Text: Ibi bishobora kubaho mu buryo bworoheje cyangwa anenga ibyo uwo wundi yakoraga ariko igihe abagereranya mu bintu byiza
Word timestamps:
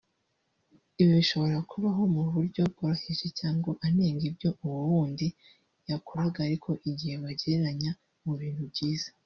Ibi 0.99 1.11
bishobora 1.19 1.57
kubaho 1.71 2.01
mu 2.13 2.23
buryo 2.33 2.61
bworoheje 2.71 3.27
cyangwa 3.39 3.71
anenga 3.85 4.23
ibyo 4.29 4.49
uwo 4.65 4.79
wundi 4.89 5.27
yakoraga 5.89 6.39
ariko 6.47 6.69
igihe 6.89 7.13
abagereranya 7.17 7.91
mu 8.25 8.33
bintu 8.41 8.63
byiza 8.73 9.09